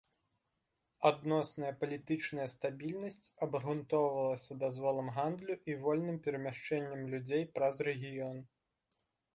Адносная 1.09 1.69
палітычная 1.83 2.47
стабільнасць 2.55 3.29
абгрунтоўвалася 3.47 4.53
дазволам 4.65 5.07
гандлю 5.19 5.53
і 5.73 5.77
вольным 5.85 6.17
перамяшчэннем 6.27 7.01
людзей 7.15 7.43
праз 7.59 7.75
рэгіён. 7.93 8.37